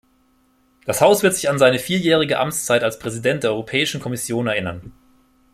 [0.87, 4.93] Das Haus wird sich an seine vierjährige Amtszeit als Präsident der Europäischen Kommission erinnern.